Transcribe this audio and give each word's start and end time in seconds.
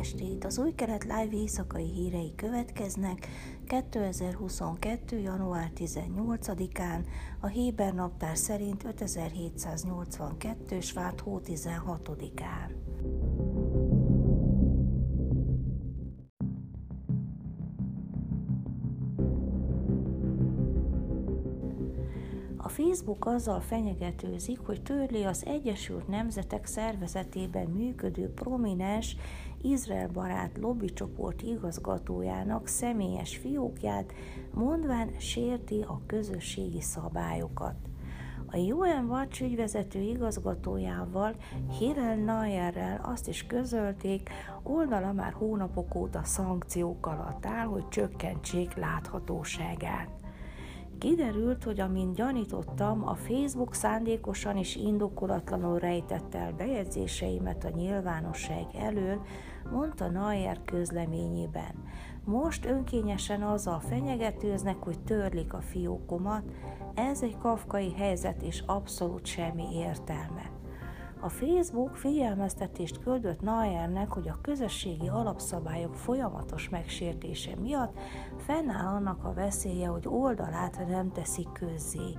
estét! 0.00 0.44
Az 0.44 0.58
új 0.58 0.72
kelet 0.74 1.02
live 1.02 1.28
éjszakai 1.30 1.90
hírei 1.92 2.34
következnek 2.34 3.28
2022. 3.66 5.18
január 5.18 5.70
18-án, 5.76 7.06
a 7.40 7.46
Héber 7.46 7.94
naptár 7.94 8.36
szerint 8.36 8.84
5782. 8.84 10.80
svárt 10.80 11.20
hó 11.20 11.40
16-án. 11.44 12.70
Facebook 22.90 23.26
azzal 23.26 23.60
fenyegetőzik, 23.60 24.58
hogy 24.58 24.82
törli 24.82 25.24
az 25.24 25.46
Egyesült 25.46 26.08
Nemzetek 26.08 26.66
szervezetében 26.66 27.66
működő 27.66 28.32
prominens 28.32 29.16
Izrael 29.62 30.08
barát 30.08 30.58
lobbycsoport 30.60 31.42
igazgatójának 31.42 32.66
személyes 32.66 33.36
fiókját, 33.36 34.12
mondván 34.54 35.10
sérti 35.18 35.80
a 35.80 36.00
közösségi 36.06 36.80
szabályokat. 36.80 37.74
A 38.46 38.56
UN 38.56 39.06
Watch 39.08 39.42
ügyvezető 39.42 40.00
igazgatójával, 40.00 41.34
Hillel 41.78 42.16
Nayerrel 42.16 43.00
azt 43.02 43.28
is 43.28 43.46
közölték, 43.46 44.30
oldala 44.62 45.12
már 45.12 45.32
hónapok 45.32 45.94
óta 45.94 46.20
szankciók 46.24 47.06
alatt 47.06 47.46
áll, 47.46 47.66
hogy 47.66 47.88
csökkentsék 47.88 48.74
láthatóságát. 48.74 50.19
Kiderült, 51.00 51.64
hogy 51.64 51.80
amint 51.80 52.14
gyanítottam, 52.14 53.08
a 53.08 53.14
Facebook 53.14 53.74
szándékosan 53.74 54.56
és 54.56 54.76
indokolatlanul 54.76 55.78
rejtette 55.78 56.38
el 56.38 56.52
bejegyzéseimet 56.52 57.64
a 57.64 57.68
nyilvánosság 57.68 58.66
elől, 58.78 59.20
mondta 59.70 60.10
Nayer 60.10 60.60
közleményében. 60.64 61.74
Most 62.24 62.64
önkényesen 62.64 63.42
azzal 63.42 63.80
fenyegetőznek, 63.80 64.76
hogy 64.76 65.00
törlik 65.00 65.52
a 65.52 65.60
fiókomat, 65.60 66.42
ez 66.94 67.22
egy 67.22 67.38
kafkai 67.38 67.92
helyzet 67.92 68.42
és 68.42 68.62
abszolút 68.66 69.26
semmi 69.26 69.74
értelme. 69.74 70.59
A 71.22 71.28
Facebook 71.28 71.96
figyelmeztetést 71.96 73.00
küldött 73.00 73.40
Nayernek, 73.40 74.12
hogy 74.12 74.28
a 74.28 74.38
közösségi 74.42 75.08
alapszabályok 75.08 75.94
folyamatos 75.94 76.68
megsértése 76.68 77.56
miatt 77.60 77.98
fennáll 78.36 78.86
annak 78.86 79.24
a 79.24 79.32
veszélye, 79.32 79.86
hogy 79.86 80.06
oldalát 80.08 80.86
nem 80.88 81.12
teszik 81.12 81.48
közzé. 81.52 82.18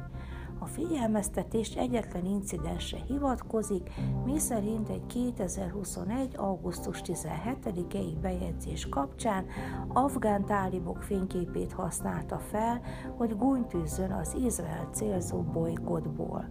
A 0.59 0.65
figyelmeztetés 0.65 1.75
egyetlen 1.75 2.25
incidensre 2.25 2.97
hivatkozik, 3.07 3.89
mi 4.25 4.39
szerint 4.39 4.89
egy 4.89 5.05
2021. 5.05 6.33
augusztus 6.35 7.01
17-i 7.05 8.15
bejegyzés 8.21 8.89
kapcsán 8.89 9.45
afgán 9.87 10.45
tálibok 10.45 11.01
fényképét 11.01 11.73
használta 11.73 12.39
fel, 12.39 12.81
hogy 13.17 13.37
gúnytűzzön 13.37 14.11
az 14.11 14.35
Izrael 14.45 14.89
célzó 14.91 15.41
bolykotból. 15.41 16.49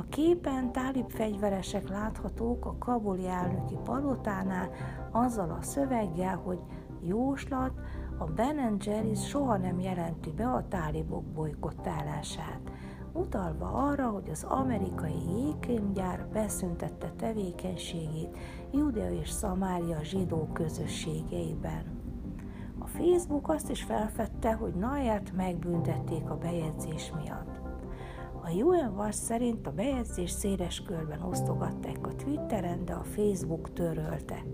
A 0.00 0.08
képen 0.08 0.72
tálib 0.72 1.10
fegyveresek 1.10 1.88
láthatók 1.88 2.66
a 2.66 2.76
kabuli 2.78 3.26
elnöki 3.26 3.76
palotánál 3.84 4.70
azzal 5.10 5.50
a 5.50 5.62
szöveggel, 5.62 6.36
hogy 6.36 6.58
jóslat, 7.00 7.72
a 8.18 8.24
Ben 8.24 8.76
Jerry's 8.78 9.28
soha 9.28 9.56
nem 9.56 9.80
jelenti 9.80 10.30
be 10.30 10.46
a 10.46 10.68
tálibok 10.68 11.24
bolykottálását, 11.24 12.60
utalva 13.12 13.66
arra, 13.66 14.08
hogy 14.08 14.28
az 14.30 14.44
amerikai 14.44 15.38
jégkémgyár 15.38 16.26
beszüntette 16.32 17.12
tevékenységét 17.16 18.38
Judea 18.72 19.10
és 19.10 19.30
Szamária 19.30 20.02
zsidó 20.02 20.48
közösségeiben. 20.52 21.84
A 22.78 22.86
Facebook 22.86 23.48
azt 23.48 23.70
is 23.70 23.82
felfedte, 23.82 24.52
hogy 24.52 24.74
Nayert 24.74 25.32
megbüntették 25.36 26.30
a 26.30 26.36
bejegyzés 26.36 27.12
miatt. 27.22 27.59
A 28.50 28.52
UN 28.52 28.92
Watch 28.96 29.16
szerint 29.16 29.66
a 29.66 29.70
bejegyzés 29.70 30.30
széles 30.30 30.82
körben 30.82 31.22
osztogatták 31.22 32.06
a 32.06 32.14
Twitteren, 32.14 32.84
de 32.84 32.92
a 32.92 33.04
Facebook 33.04 33.72
törölte. 33.72 34.44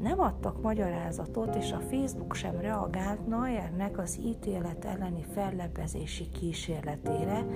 Nem 0.00 0.20
adtak 0.20 0.62
magyarázatot, 0.62 1.54
és 1.54 1.72
a 1.72 1.80
Facebook 1.80 2.34
sem 2.34 2.60
reagált 2.60 3.26
Nayernek 3.26 3.98
az 3.98 4.18
ítélet 4.24 4.84
elleni 4.84 5.24
fellebbezési 5.34 6.30
kísérletére, 6.30 7.46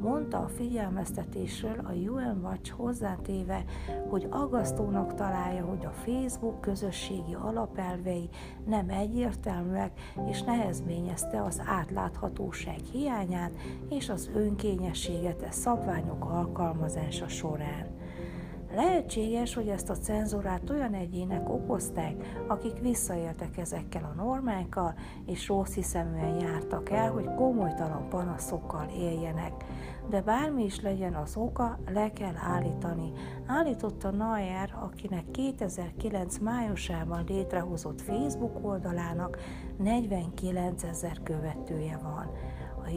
mondta 0.00 0.38
a 0.38 0.48
figyelmeztetésről 0.48 1.78
a 1.84 1.92
UN 1.92 2.40
Watch 2.42 2.70
hozzátéve, 2.70 3.64
hogy 4.08 4.26
aggasztónak 4.30 5.14
találja, 5.14 5.64
hogy 5.64 5.84
a 5.84 5.90
Facebook 5.90 6.60
közösségi 6.60 7.34
alapelvei 7.34 8.28
nem 8.66 8.88
egyértelműek, 8.88 10.00
és 10.30 10.42
nehezményezte 10.42 11.42
az 11.42 11.62
átláthatóság 11.66 12.78
hiányát 12.92 13.52
és 13.88 14.08
az 14.08 14.30
önkényességet 14.34 15.42
e 15.42 15.50
szabványok 15.50 16.24
alkalmazása 16.24 17.28
során. 17.28 18.01
Lehetséges, 18.74 19.54
hogy 19.54 19.68
ezt 19.68 19.90
a 19.90 19.96
cenzúrát 19.96 20.70
olyan 20.70 20.94
egyének 20.94 21.48
okozták, 21.48 22.42
akik 22.46 22.78
visszaéltek 22.80 23.56
ezekkel 23.56 24.04
a 24.04 24.22
normákkal, 24.22 24.94
és 25.26 25.48
rossz 25.48 25.74
hiszeműen 25.74 26.38
jártak 26.38 26.90
el, 26.90 27.10
hogy 27.10 27.34
komolytalan 27.34 28.08
panaszokkal 28.08 28.88
éljenek. 28.88 29.52
De 30.08 30.20
bármi 30.20 30.64
is 30.64 30.80
legyen 30.80 31.14
az 31.14 31.36
oka, 31.36 31.78
le 31.92 32.12
kell 32.12 32.34
állítani. 32.36 33.12
Állította 33.46 34.10
Nayer, 34.10 34.74
akinek 34.80 35.30
2009 35.30 36.38
májusában 36.38 37.24
létrehozott 37.28 38.00
Facebook 38.00 38.58
oldalának 38.66 39.38
49 39.78 40.82
ezer 40.82 41.22
követője 41.22 41.98
van. 42.02 42.30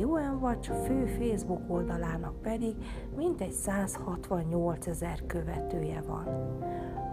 UN 0.04 0.38
Watch 0.42 0.72
fő 0.86 1.06
Facebook 1.06 1.62
oldalának 1.68 2.42
pedig 2.42 2.76
mintegy 3.16 3.52
168 3.52 4.88
ezer 4.88 5.26
követője 5.26 6.02
van. 6.02 6.28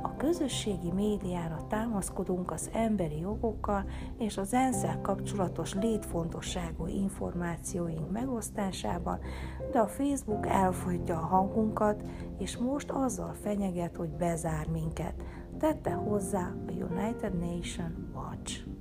A 0.03 0.17
közösségi 0.17 0.93
médiára 0.93 1.67
támaszkodunk 1.69 2.51
az 2.51 2.71
emberi 2.73 3.21
jogokkal 3.21 3.85
és 4.19 4.37
az 4.37 4.55
ensz 4.55 4.85
kapcsolatos 5.03 5.75
létfontosságú 5.75 6.87
információink 6.87 8.11
megosztásában, 8.11 9.19
de 9.73 9.79
a 9.79 9.87
Facebook 9.87 10.47
elfolytja 10.47 11.17
a 11.17 11.27
hangunkat, 11.27 12.03
és 12.39 12.57
most 12.57 12.91
azzal 12.91 13.33
fenyeget, 13.33 13.97
hogy 13.97 14.11
bezár 14.11 14.67
minket, 14.69 15.15
tette 15.59 15.93
hozzá 15.93 16.53
a 16.67 16.71
United 16.71 17.39
Nation 17.39 18.11
Watch. 18.15 18.72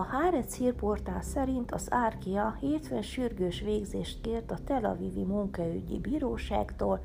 A 0.00 0.02
Haaretz 0.02 0.54
hírportál 0.54 1.22
szerint 1.22 1.72
az 1.72 1.86
Árkia 1.90 2.56
hétfőn 2.60 3.02
sürgős 3.02 3.60
végzést 3.60 4.20
kért 4.20 4.50
a 4.50 4.58
Tel 4.64 4.84
Avivi 4.84 5.24
munkaügyi 5.24 5.98
bíróságtól, 5.98 7.00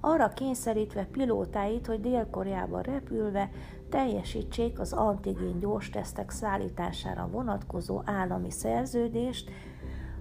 arra 0.00 0.28
kényszerítve 0.28 1.04
pilótáit, 1.04 1.86
hogy 1.86 2.00
Dél-Koreába 2.00 2.80
repülve 2.80 3.50
teljesítsék 3.90 4.78
az 4.78 4.92
antigén 4.92 5.58
gyors 5.58 5.90
tesztek 5.90 6.30
szállítására 6.30 7.28
vonatkozó 7.30 8.02
állami 8.04 8.50
szerződést, 8.50 9.50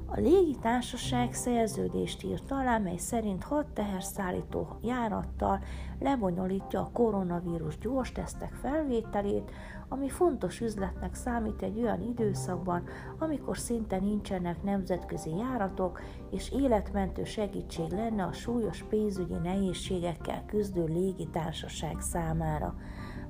a 0.06 0.20
légitársaság 0.20 1.34
szerződést 1.34 2.24
írt 2.24 2.52
alá, 2.52 2.78
mely 2.78 2.98
szerint 2.98 3.44
hat 3.44 3.66
teherszállító 3.74 4.68
járattal 4.82 5.60
lebonyolítja 6.00 6.80
a 6.80 6.90
koronavírus 6.94 7.78
gyors 7.78 8.12
tesztek 8.12 8.54
felvételét, 8.54 9.52
ami 9.90 10.10
fontos 10.10 10.60
üzletnek 10.60 11.16
számít 11.16 11.62
egy 11.62 11.82
olyan 11.82 12.02
időszakban, 12.02 12.84
amikor 13.20 13.58
szinte 13.58 14.00
nincsenek 14.00 14.64
nemzetközi 14.64 15.30
járatok, 15.30 16.02
és 16.32 16.52
életmentő 16.52 17.24
segítség 17.24 17.92
lenne 17.92 18.24
a 18.24 18.34
súlyos 18.34 18.84
pénzügyi 18.90 19.38
nehézségekkel 19.44 20.46
küzdő 20.46 20.84
légitársaság 20.84 22.00
számára 22.00 22.76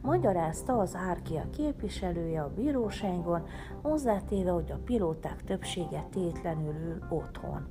magyarázta 0.04 0.78
az 0.78 0.96
Árkia 0.96 1.50
képviselője 1.50 2.42
a 2.42 2.54
bíróságon, 2.56 3.46
hozzátéve, 3.82 4.52
hogy 4.52 4.72
a 4.72 4.80
pilóták 4.86 5.44
többsége 5.44 6.08
tétlenül 6.12 6.74
ül 6.74 7.04
otthon. 7.10 7.68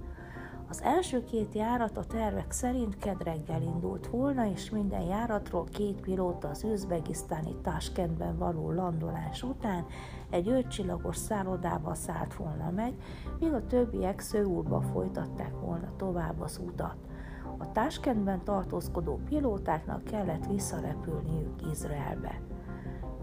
Az 0.68 0.82
első 0.82 1.24
két 1.24 1.54
járat 1.54 1.96
a 1.96 2.04
tervek 2.04 2.52
szerint 2.52 2.98
kedreggel 2.98 3.62
indult 3.62 4.06
volna, 4.06 4.50
és 4.50 4.70
minden 4.70 5.02
járatról 5.02 5.64
két 5.64 6.00
pilóta 6.00 6.48
az 6.48 6.64
üzbegisztáni 6.64 7.54
Taskentben 7.62 8.38
való 8.38 8.70
landolás 8.70 9.42
után 9.42 9.86
egy 10.30 10.48
ötcsillagos 10.48 11.16
szállodába 11.16 11.94
szállt 11.94 12.34
volna 12.34 12.70
meg, 12.70 12.92
míg 13.40 13.52
a 13.52 13.66
többiek 13.66 14.20
Szőulba 14.20 14.80
folytatták 14.80 15.60
volna 15.60 15.92
tovább 15.96 16.40
az 16.40 16.60
utat. 16.66 16.96
A 17.62 17.72
Táskentben 17.72 18.44
tartózkodó 18.44 19.20
pilótáknak 19.28 20.04
kellett 20.04 20.46
visszarepülniük 20.46 21.70
Izraelbe. 21.70 22.40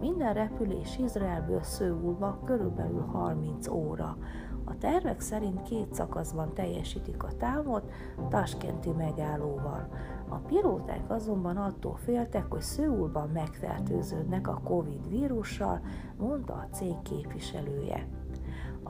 Minden 0.00 0.34
repülés 0.34 0.98
Izraelből 0.98 1.62
Szőulba 1.62 2.40
körülbelül 2.44 3.00
30 3.00 3.68
óra. 3.68 4.16
A 4.64 4.76
tervek 4.78 5.20
szerint 5.20 5.62
két 5.62 5.94
szakaszban 5.94 6.54
teljesítik 6.54 7.22
a 7.22 7.36
távot, 7.36 7.92
Taskenti 8.28 8.90
megállóval. 8.90 9.88
A 10.28 10.36
pilóták 10.36 11.10
azonban 11.10 11.56
attól 11.56 11.96
féltek, 11.96 12.46
hogy 12.50 12.62
Szőulban 12.62 13.28
megfertőződnek 13.28 14.48
a 14.48 14.60
Covid 14.64 15.08
vírussal, 15.08 15.80
mondta 16.18 16.52
a 16.52 16.74
cég 16.74 17.02
képviselője. 17.02 18.19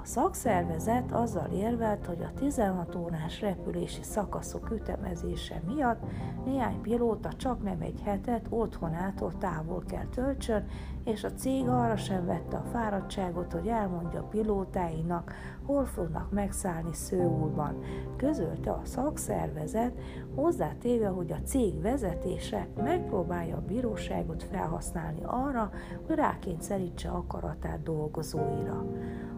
A 0.03 0.07
szakszervezet 0.07 1.13
azzal 1.13 1.49
érvelt, 1.53 2.07
hogy 2.07 2.23
a 2.23 2.39
16 2.39 2.95
órás 2.95 3.41
repülési 3.41 4.03
szakaszok 4.03 4.71
ütemezése 4.71 5.63
miatt 5.67 6.03
néhány 6.45 6.81
pilóta 6.81 7.33
csak 7.33 7.63
nem 7.63 7.81
egy 7.81 8.01
hetet 8.05 8.47
otthonától 8.49 9.33
távol 9.39 9.83
kell 9.87 10.07
töltsön, 10.15 10.67
és 11.05 11.25
a 11.25 11.33
cég 11.33 11.69
arra 11.69 11.97
sem 11.97 12.27
vette 12.27 12.57
a 12.57 12.69
fáradtságot, 12.73 13.53
hogy 13.53 13.67
elmondja 13.67 14.21
a 14.21 14.29
pilótáinak, 14.29 15.33
hol 15.67 15.85
fognak 15.85 16.33
megszállni 16.33 16.93
Szőulban. 16.93 17.83
Közölte 18.17 18.71
a 18.71 18.81
szakszervezet, 18.85 19.99
hozzátéve, 20.35 21.09
hogy 21.09 21.33
a 21.33 21.43
cég 21.45 21.81
vezetése 21.81 22.67
megpróbálja 22.77 23.57
a 23.57 23.65
bíróságot 23.67 24.43
felhasználni 24.43 25.21
arra, 25.25 25.71
hogy 26.07 26.17
rákényszerítse 26.17 27.09
akaratát 27.09 27.83
dolgozóira. 27.83 28.85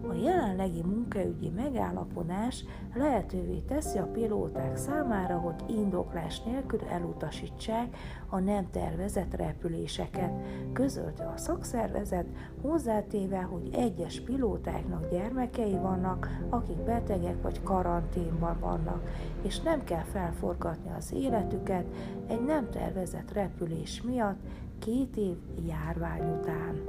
A 0.09 0.15
jelenlegi 0.15 0.83
munkaügyi 0.83 1.49
megállapodás 1.49 2.65
lehetővé 2.95 3.59
teszi 3.59 3.99
a 3.99 4.07
pilóták 4.07 4.77
számára, 4.77 5.39
hogy 5.39 5.55
indoklás 5.67 6.43
nélkül 6.43 6.81
elutasítsák 6.91 7.97
a 8.29 8.39
nem 8.39 8.71
tervezett 8.71 9.35
repüléseket, 9.35 10.33
közölte 10.73 11.25
a 11.25 11.37
szakszervezet, 11.53 12.27
hozzátéve, 12.61 13.41
hogy 13.41 13.69
egyes 13.73 14.21
pilótáknak 14.21 15.11
gyermekei 15.11 15.77
vannak, 15.77 16.29
akik 16.49 16.77
betegek 16.77 17.43
vagy 17.43 17.63
karanténban 17.63 18.57
vannak, 18.61 19.03
és 19.43 19.61
nem 19.61 19.85
kell 19.85 20.05
felforgatni 20.13 20.91
az 20.99 21.13
életüket 21.13 21.85
egy 22.27 22.45
nem 22.45 22.71
tervezett 22.71 23.33
repülés 23.33 24.03
miatt 24.03 24.41
két 24.79 25.17
év 25.17 25.37
járvány 25.67 26.39
után. 26.39 26.81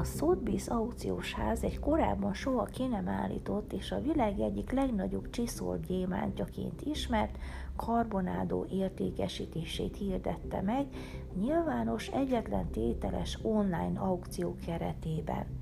A 0.00 0.04
Sotheby's 0.04 0.68
aukciós 0.68 1.34
ház 1.34 1.62
egy 1.62 1.78
korábban 1.78 2.34
soha 2.34 2.64
ki 2.64 2.86
nem 2.86 3.08
állított 3.08 3.72
és 3.72 3.90
a 3.90 4.00
világ 4.00 4.40
egyik 4.40 4.70
legnagyobb 4.70 5.30
csiszolt 5.30 5.86
gyémántjaként 5.86 6.82
ismert 6.82 7.38
karbonádó 7.76 8.66
értékesítését 8.70 9.96
hirdette 9.96 10.60
meg 10.60 10.86
nyilvános 11.40 12.08
egyetlen 12.08 12.70
tételes 12.70 13.38
online 13.42 14.00
aukció 14.00 14.56
keretében. 14.66 15.59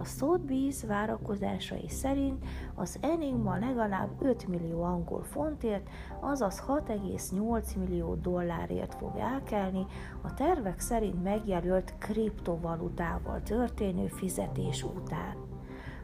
A 0.00 0.04
Sotheby's 0.04 0.84
várakozásai 0.86 1.88
szerint 1.88 2.44
az 2.74 2.98
Enigma 3.00 3.58
legalább 3.58 4.10
5 4.22 4.48
millió 4.48 4.82
angol 4.82 5.22
fontért, 5.22 5.88
azaz 6.20 6.64
6,8 6.68 7.76
millió 7.78 8.14
dollárért 8.14 8.94
fog 8.94 9.16
elkelni 9.16 9.86
a 10.22 10.34
tervek 10.34 10.80
szerint 10.80 11.22
megjelölt 11.22 11.94
kriptovalutával 11.98 13.42
történő 13.42 14.06
fizetés 14.06 14.82
után. 14.82 15.36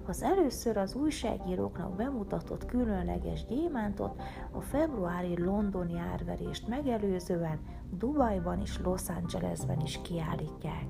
Az 0.07 0.23
először 0.23 0.77
az 0.77 0.95
újságíróknak 0.95 1.97
bemutatott 1.97 2.67
különleges 2.67 3.45
gyémántot 3.45 4.23
a 4.51 4.61
februári 4.61 5.43
londoni 5.43 5.99
árverést 5.99 6.69
megelőzően 6.69 7.59
Dubajban 7.91 8.61
és 8.61 8.79
Los 8.83 9.09
Angelesben 9.09 9.81
is 9.81 10.01
kiállítják. 10.03 10.85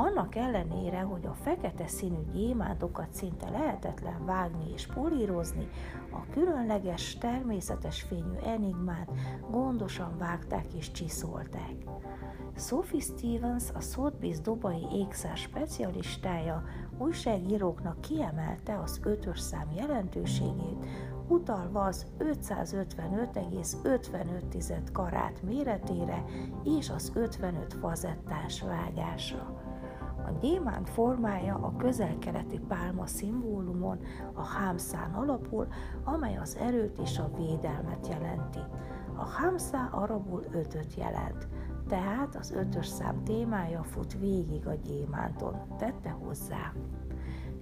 Annak 0.00 0.34
ellenére, 0.34 1.00
hogy 1.00 1.26
a 1.26 1.34
fekete 1.34 1.86
színű 1.86 2.30
gyémántokat 2.32 3.12
szinte 3.12 3.50
lehetetlen 3.50 4.24
vágni 4.24 4.72
és 4.72 4.86
polírozni, 4.86 5.68
a 6.12 6.30
különleges, 6.32 7.18
természetes 7.18 8.02
fényű 8.02 8.36
enigmát 8.44 9.10
gondosan 9.50 10.18
vágták 10.18 10.72
és 10.72 10.90
csiszolták. 10.90 11.74
Sophie 12.58 13.00
Stevens, 13.00 13.64
a 13.74 13.78
Sotheby's 13.78 14.38
Dubai 14.42 14.86
ékszer 14.92 15.36
specialistája 15.36 16.64
újságíróknak 16.98 18.00
kiemelte 18.00 18.78
az 18.78 19.00
ötös 19.02 19.40
szám 19.40 19.72
jelentőségét, 19.76 20.86
utalva 21.28 21.84
az 21.84 22.06
555,55 22.18 24.88
karát 24.92 25.42
méretére 25.42 26.24
és 26.64 26.90
az 26.90 27.12
55 27.14 27.74
fazettás 27.74 28.62
vágásra. 28.62 29.62
A 30.26 30.30
gyémánt 30.40 30.90
formája 30.90 31.54
a 31.54 31.76
közelkeleti 31.76 32.60
pálma 32.68 33.06
szimbólumon, 33.06 33.98
a 34.34 34.42
hámszán 34.42 35.14
alapul, 35.14 35.66
amely 36.04 36.36
az 36.36 36.56
erőt 36.56 36.98
és 36.98 37.18
a 37.18 37.30
védelmet 37.36 38.08
jelenti. 38.08 38.60
A 39.16 39.26
hámszá 39.26 39.88
arabul 39.92 40.44
ötöt 40.52 40.94
jelent, 40.94 41.48
tehát 41.88 42.36
az 42.36 42.50
ötös 42.50 42.86
szám 42.86 43.24
témája 43.24 43.82
fut 43.82 44.18
végig 44.18 44.66
a 44.66 44.74
gyémánton, 44.74 45.54
tette 45.78 46.10
hozzá. 46.10 46.72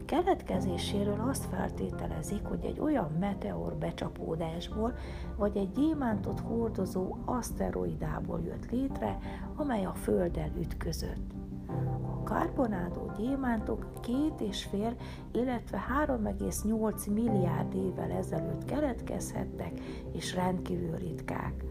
Keletkezéséről 0.04 1.20
azt 1.28 1.44
feltételezik, 1.44 2.44
hogy 2.44 2.64
egy 2.64 2.80
olyan 2.80 3.10
meteor 3.20 3.74
becsapódásból, 3.74 4.94
vagy 5.36 5.56
egy 5.56 5.72
gyémántot 5.72 6.40
hordozó 6.40 7.16
aszteroidából 7.24 8.40
jött 8.44 8.70
létre, 8.70 9.18
amely 9.56 9.84
a 9.84 9.94
Földdel 9.94 10.50
ütközött. 10.58 11.32
A 12.02 12.22
karbonádó 12.22 13.12
gyémántok 13.18 13.86
két 14.00 14.40
és 14.40 14.64
fél, 14.64 14.96
illetve 15.32 15.84
3,8 16.06 17.12
milliárd 17.12 17.74
évvel 17.74 18.10
ezelőtt 18.10 18.64
keletkezhettek, 18.64 19.80
és 20.12 20.34
rendkívül 20.34 20.96
ritkák. 20.96 21.64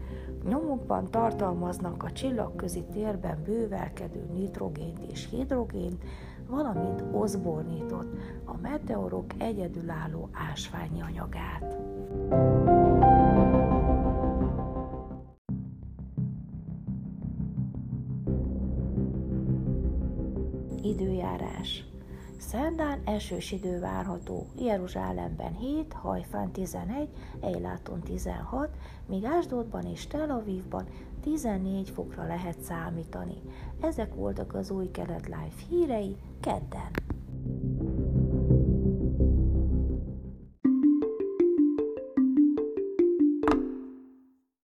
Nyomukban 0.48 1.10
tartalmaznak 1.10 2.02
a 2.02 2.12
csillagközi 2.12 2.84
térben 2.92 3.42
bővelkedő 3.42 4.26
nitrogént 4.32 4.98
és 5.10 5.28
hidrogént, 5.30 6.04
valamint 6.48 7.04
oszbornított, 7.12 8.16
a 8.44 8.56
meteorok 8.62 9.26
egyedülálló 9.38 10.28
ásványi 10.32 11.00
anyagát. 11.00 11.76
Időjárás 20.82 21.84
Szerdán 22.46 23.00
esős 23.04 23.52
idő 23.52 23.80
várható, 23.80 24.46
Jeruzsálemben 24.58 25.56
7, 25.56 25.92
Hajfán 25.92 26.50
11, 26.50 27.08
Eiláton 27.40 28.00
16, 28.00 28.68
míg 29.06 29.24
Ásdodban 29.24 29.84
és 29.86 30.06
Tel 30.06 30.30
Avivban 30.30 30.86
14 31.22 31.90
fokra 31.90 32.26
lehet 32.26 32.60
számítani. 32.60 33.42
Ezek 33.80 34.14
voltak 34.14 34.54
az 34.54 34.70
új 34.70 34.90
kelet 34.90 35.26
live 35.26 35.52
hírei 35.68 36.16
kedden. 36.40 37.15